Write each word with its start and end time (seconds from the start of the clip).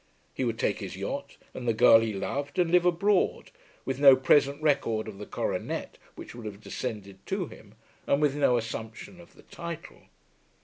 He 0.33 0.43
would 0.43 0.57
take 0.57 0.79
his 0.79 0.97
yacht, 0.97 1.37
and 1.53 1.67
the 1.67 1.75
girl 1.75 1.99
he 1.99 2.11
loved, 2.11 2.57
and 2.57 2.71
live 2.71 2.85
abroad, 2.87 3.51
with 3.85 3.99
no 3.99 4.15
present 4.15 4.59
record 4.59 5.07
of 5.07 5.19
the 5.19 5.27
coronet 5.27 5.99
which 6.15 6.33
would 6.33 6.47
have 6.47 6.59
descended 6.59 7.23
to 7.27 7.45
him, 7.45 7.75
and 8.07 8.19
with 8.19 8.35
no 8.35 8.57
assumption 8.57 9.19
of 9.21 9.35
the 9.35 9.43
title. 9.43 10.01